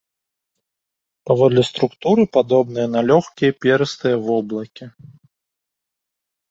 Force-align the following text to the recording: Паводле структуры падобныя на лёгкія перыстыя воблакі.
Паводле 1.31 1.61
структуры 1.71 2.23
падобныя 2.39 2.87
на 2.95 3.01
лёгкія 3.13 3.51
перыстыя 3.67 4.17
воблакі. 4.27 4.85